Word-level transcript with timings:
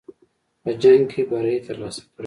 په 0.63 0.71
جنګ 0.81 1.01
کې 1.11 1.21
بری 1.29 1.55
ترلاسه 1.67 2.01
کړی 2.01 2.09
دی. 2.17 2.19